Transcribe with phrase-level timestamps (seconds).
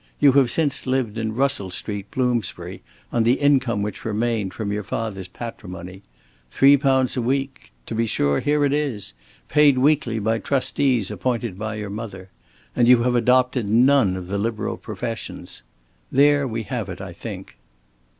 [0.19, 2.81] You have since lived in Russell Street, Bloomsbury,
[3.13, 6.01] on the income which remained from your father's patrimony.
[6.49, 9.13] Three pounds a week to be sure, here it is
[9.47, 12.31] paid weekly by trustees appointed by your mother.
[12.75, 15.61] And you have adopted none of the liberal professions.
[16.11, 17.57] There we have it, I think."